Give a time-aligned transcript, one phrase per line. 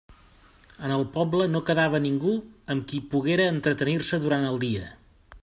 [0.87, 2.33] En el poble no quedava ningú
[2.77, 4.91] amb qui poguera entretenir-se durant el dia.